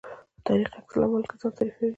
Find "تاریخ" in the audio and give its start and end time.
0.45-0.69